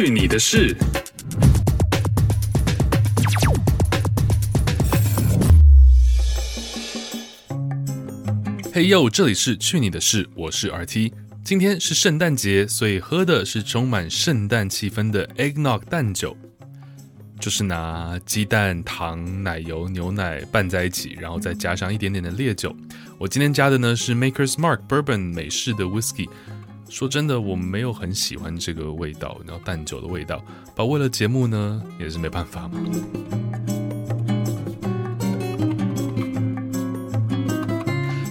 [0.00, 0.76] 去你的事！
[8.72, 11.12] 嘿呦，这里是去你的事，我是 RT。
[11.42, 16.36] 今天是圣诞节，所以喝的是充满圣诞气氛的 Eggnog 蛋酒。
[17.40, 22.72] 就是拿鸡蛋、糖、奶油、牛奶拌在一起，然后再加上一点点的烈酒。
[23.18, 26.28] 我今天加的呢是 Maker's Mark Bourbon 美式的 Whisky。
[26.88, 30.42] 说真的，我没有很喜欢这个味道，然后蛋酒的味道。
[30.74, 32.80] 不过为了节目呢，也是没办法嘛。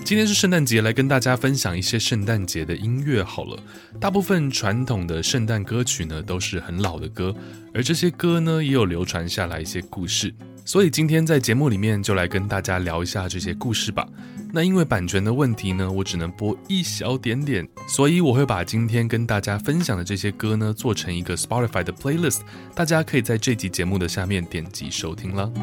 [0.04, 3.62] 今天是圣诞节，来跟大家分享一些圣诞节的音乐好了。
[4.00, 7.36] 大部分传统的圣诞歌曲呢，都是很老的歌，
[7.74, 10.34] 而这些歌呢，也有流传下来一些故事。
[10.64, 14.08] 所以今天在节目里面就来跟大家聊一下这些故事吧。
[14.58, 22.40] 那因为版权的问题呢，我只能播一小点点，所以我会把今天跟大家分享的这些歌呢，做成一个 Spotify 的 playlist，
[22.74, 25.54] 大家可以在这集节目的下面点击收听了。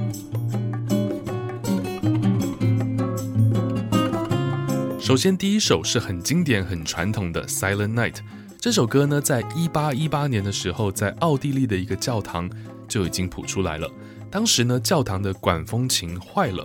[5.01, 8.13] 首先，第一首是很经典、很传统的《Silent Night》。
[8.61, 12.49] 这首歌呢，在一八一八年的时候，在奥地利的一个教堂
[12.87, 13.91] 就已经谱出来了。
[14.31, 16.65] 当时呢，教堂的管风琴坏了，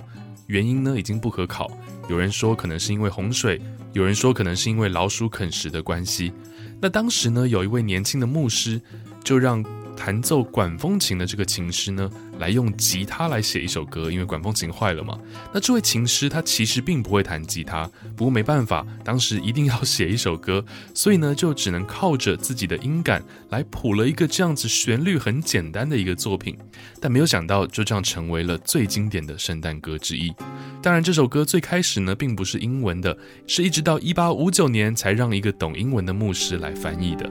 [0.50, 1.72] 原因呢已经不可考。
[2.10, 3.62] 有人说可能是因为洪水，
[3.94, 6.34] 有人说可能是因为老鼠啃食的关系。
[6.82, 8.82] 那当时呢，有一位年轻的牧师
[9.24, 9.64] 就让。
[10.00, 15.20] 弹奏管风琴的这个琴师呢，来用吉他来写一首歌，因为管风琴坏了嘛。
[15.54, 26.58] 那这位琴师他其实并不会弹吉他，不过没办法，当时一定要写一首歌，所以呢就只能靠着自己的音感来谱了一个这样子旋律很简单的一个作品。
[27.02, 30.34] 但没有想到，就这样成为了最经典的圣诞歌之一。
[30.82, 37.30] 当然，这首歌最开始呢并不是英文的，是一直到一八五九年才让一个懂英文的牧师来翻译的。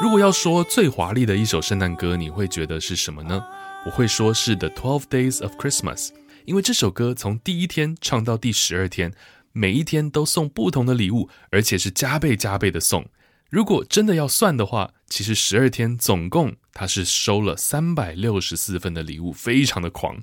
[0.00, 3.44] 如果要说最华丽的一首圣诞歌，你会觉得是什么呢？
[3.84, 6.06] 我会说是《The Twelve Days of Christmas》，
[6.44, 9.12] 因为这首歌从第一天唱到第十二天，
[9.50, 13.08] 每一天都送不同的礼物，而且是加倍加倍的送。
[13.50, 20.22] 如果真的要算的话，其实十二天总共他是收了三百六十四份的礼物，非常的狂。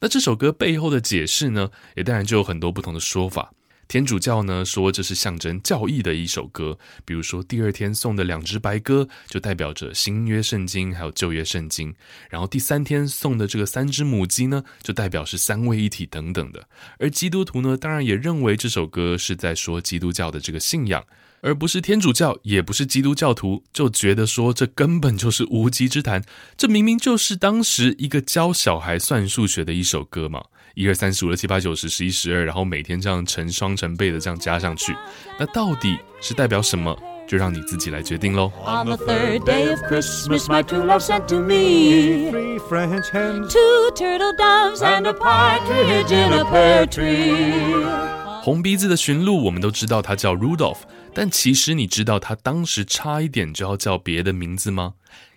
[0.00, 3.52] 那这首歌背后的解释呢，也当然就有很多不同的说法。
[3.88, 11.94] 天主教呢说，这是象征教义的一首歌，比如说第二天送的两只白鸽就代表着新约圣经还有旧约圣经，
[12.28, 16.68] 然后第三天送的这个三只母鸡呢就代表是三位一体等等的。
[16.98, 21.04] 而基督徒呢当然也认为这首歌是在说基督教的这个信仰，
[21.46, 26.24] 而不是天主教也不是基督教徒就觉得说这根本就是无稽之谈，
[26.56, 30.42] 这明明就是当时一个教小孩算数学的一首歌嘛。
[30.74, 34.92] 一二三四五六七八九十十一十二，然后每天这样成双成倍的这样加上去，
[35.38, 36.94] 那到底是代表什么？
[37.28, 38.52] 就让你自己来决定喽。
[38.66, 43.90] On the third day of Christmas, my true love sent to me three French hens, two
[43.94, 48.25] turtle doves, and a partridge in a pear tree。
[48.46, 54.94] 红鼻子的驯鹿，我们都知道它叫 Rudolph，但其实你知道它当时差一点就要叫别的名字吗？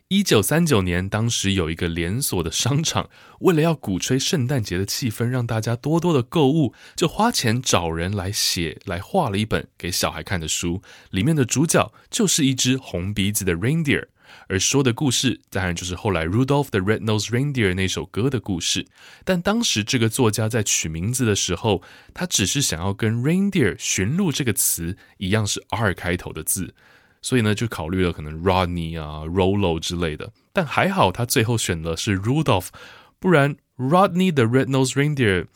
[0.09, 3.09] 一九三九年，当时有一个连锁的商场，
[3.39, 14.05] 为了要鼓吹圣诞节的气氛，让大家多多的购物，就花钱找人来写、来画了一本给小孩看的书，里面的主角就是一只红鼻子的 reindeer，
[14.47, 18.85] 而说的故事当然就是后来 Rudolph the Red-Nosed Reindeer 那首歌的故事。
[19.23, 21.81] 但当时这个作家在取名字的时候，
[22.13, 26.73] 他只是想要跟 reindeer 驯鹿这个词一样是 R 开头的字。
[27.21, 32.67] 所以呢，就考虑了可能 Rodney 啊、Rollo 之类的，但还好他最后选的是 Rudolph，
[33.19, 35.47] 不然 Rodney the Red-Nosed Reindeer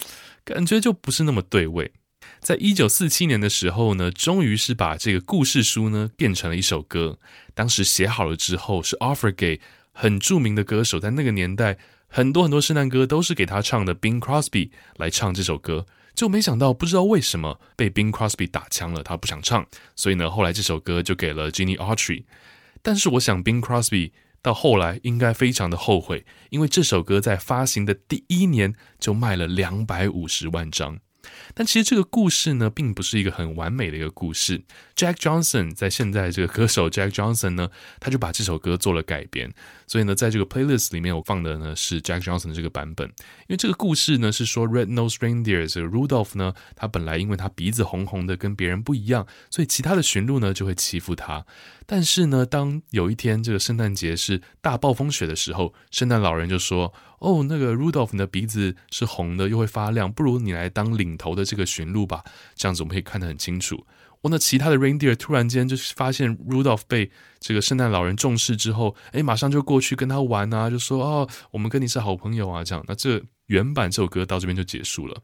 [0.44, 1.94] 感觉就不是那么对味。
[2.44, 7.18] 在一九四七年的时候呢，终于是把这个故事书呢变成了一首歌。
[7.54, 9.62] 当时写好了之后，是 offer 给
[9.94, 15.86] 很著名的歌手，在那个年代很多很多圣诞歌都是给他唱的，Bing Crosby 来唱这首歌。
[16.14, 22.26] 就没想到，不知道为什么被 Bing Crosby 打枪了，他不想唱，所以呢，后来这首歌就给了 Ginny Autry。
[22.82, 24.12] 但是我想，Bing Crosby
[24.42, 31.00] 到后来应该非常的后悔，因为这首歌在发行的第一年就卖了两百五十万张。
[31.54, 34.64] 但其实这个故事呢，并不是一个很完美的一个故事。
[34.96, 39.54] Jack Johnson 在现在这个歌手 Jack Johnson 呢，他就把这首歌做了改编。
[39.88, 43.08] 所以呢，在这个 playlist 里面，我放的呢是 Jack Johnson 的这个版本。
[43.08, 51.46] 因为这个故事呢是说 Red Nose Reindeer 这个 Rudolph 呢，他本来因为他鼻子红红的，跟别人不一样，所以其他的驯鹿呢就会欺负他。
[51.86, 56.94] 但是呢，当有一天这个圣诞节是大暴风雪的时候，圣诞老人就说。
[57.24, 62.22] 哦，那个 Rudolph 的鼻子是红的，又会发亮，不如你来当领头的这个驯鹿吧，
[62.54, 63.86] 这样子我们可以看得很清楚。
[64.22, 67.10] 哦，那其他的 reindeer 突然间就发现 Rudolph 被
[67.40, 72.84] 这个圣诞老人重视之后，哎，马上就过去跟他玩啊，就说哦，我们跟你是好朋友啊，这样。
[72.88, 75.22] 那这原版这首歌到这边就结束了。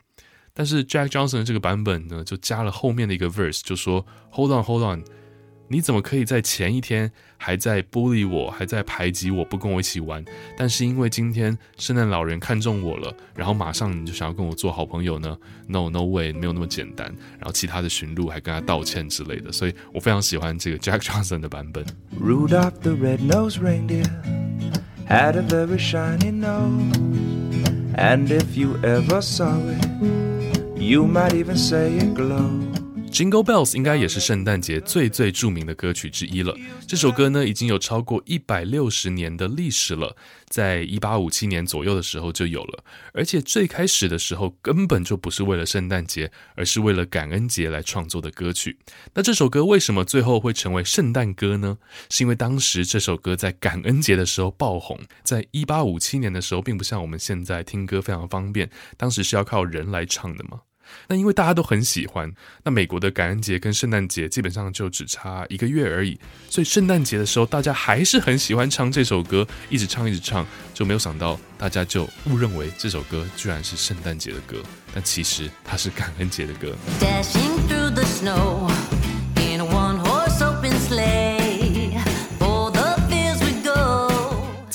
[0.54, 5.04] 但是 Jack Johnson 的这个版本呢，就加了后面的一个 verse，就说 Hold on, hold on。
[5.72, 10.26] 你怎么可以在前一天还在孤立我，还在排挤我，不跟我一起玩？
[10.58, 15.38] 但是因为今天圣诞老人看中我了，然后马上你就想要跟我做好朋友呢
[15.68, 17.08] ？No, no way，没有那么简单。
[17.38, 21.86] 然后其他的驯鹿还跟他道歉之类的，所以我非常喜欢这个 Jack Johnson 的版本。
[22.20, 24.10] Rudolph the red-nosed reindeer
[25.08, 26.96] had a very shiny nose,
[27.96, 29.88] and if you ever saw it,
[30.76, 32.79] you might even say it glowed.
[33.12, 36.56] Jingle Bells 应该也是圣诞节最最著名的歌曲之一了。
[36.88, 40.16] 这首歌呢，已经有超过一百六十年的历史了，
[40.48, 42.84] 在一八五七年左右的时候就有了。
[43.14, 48.78] 而且最开始的时候根本就不是为了圣诞节，而是为了感恩节来创作的歌曲。
[49.14, 51.78] 那这首歌为什么最后会成为圣诞歌呢？
[52.10, 54.98] 是因为当时这首歌在感恩节的时候爆红。
[55.24, 60.62] 在一八五七年的时候，并不像我们现在听歌非常方便，当时是要靠人来唱的嘛。
[61.08, 62.32] 那因为大家都很喜欢，
[62.64, 66.20] 那美国的感恩节跟圣诞节基本上就只差一个月而已，
[66.50, 74.58] 所以圣诞节的时候大家还是很喜欢唱这首歌，一直唱一直唱，就没有想到大家就误认为这首歌居然是圣诞节的歌，
[74.94, 76.76] 但其实它是感恩节的歌。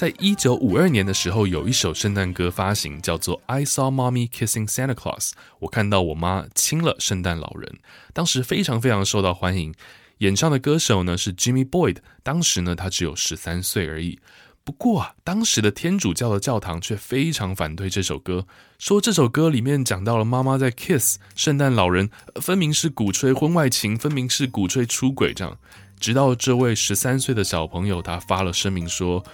[0.05, 5.31] 在一九五二年的时候，有一首圣诞歌发行，叫做《I Saw Mommy Kissing Santa Claus》。
[5.61, 7.79] 我看到我妈亲了圣诞老人，
[8.13, 9.75] 当时非常非常受到欢迎。
[10.19, 14.19] 演唱的歌手呢是 Jimmy Boyd，当时呢他只有十三岁而已。
[14.63, 18.47] 不过啊，当时的天主教的教堂却非常反对这首歌，
[18.79, 22.11] 说这首歌里面讲到了妈妈在 kiss 圣诞老人，
[22.43, 25.57] 分明是鼓吹婚外情，分明是鼓吹出轨这样。
[25.99, 29.25] 直到这位十三岁的小朋友他发了声明说。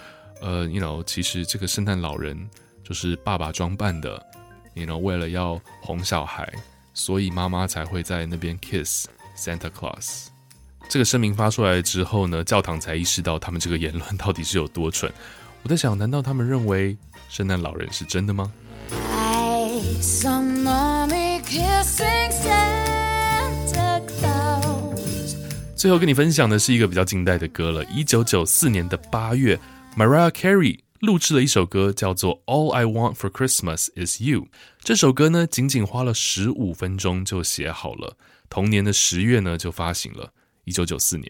[0.41, 2.49] 呃，you know，其实这个圣诞老人
[2.83, 4.21] 就是爸爸装扮的
[4.73, 6.51] ，you know，为了要哄小孩，
[6.95, 9.07] 所以妈妈才会在那边 kiss
[9.37, 10.27] Santa Claus。
[10.89, 15.13] 这个声明发出来之后呢，教堂才意识到他们这个言论到底是有多蠢。
[15.61, 16.97] 我在想，难道他们认为
[17.29, 18.51] 圣诞老人是真的吗。
[25.75, 29.59] 最后跟你分享的是一个比较近代的歌了，一九九四年的八月。
[29.97, 34.41] Mariah Carey 录制了一首歌，叫做《All I Want for Christmas Is You》。
[34.79, 38.15] 这首歌呢，仅仅花了十五分钟就写好了。
[38.49, 40.31] 同年的十月呢，就发行了。
[40.63, 41.29] 一九九四年，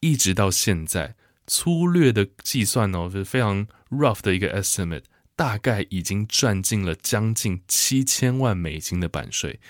[0.00, 1.14] 一直到现在，
[1.46, 5.04] 粗略的计算哦，是非常 rough 的一个 estimate，
[5.34, 9.60] 大概已经赚进了将近七千万美金的版税。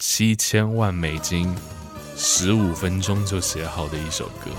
[0.00, 1.54] 七千万美金，
[2.16, 4.50] 十五分钟就写好的一首歌。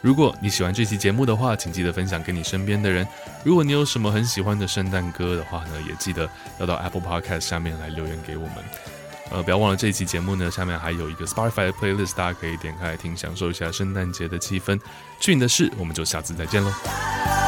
[0.00, 3.06] 如果你喜欢这期节目的话，请记得分享给你身边的人。
[3.44, 8.56] 如果你有什么很喜欢的圣诞歌的话呢，也记得要到 Apple Podcast 下面来留言给我们。
[9.30, 14.80] 呃，不要忘了这一期节目呢，下面还有一个 Spotify playlist，大家可以点开来听，享受一下圣诞节的气氛。
[15.20, 17.39] 去你的事，我们就下次再见喽。